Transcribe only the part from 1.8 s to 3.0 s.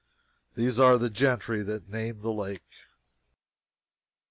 named the Lake.